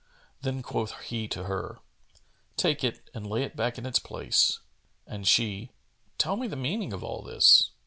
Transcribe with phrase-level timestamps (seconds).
[0.41, 1.77] Then quoth he to her,
[2.57, 4.59] "Take it and lay it back in its place;"
[5.05, 5.69] and she,
[6.17, 7.69] "Tell me the meaning of all this."